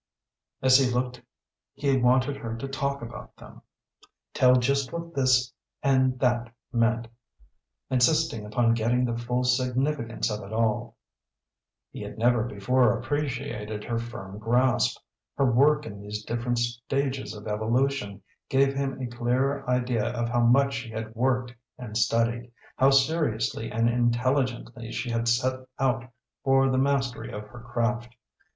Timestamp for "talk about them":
2.67-3.61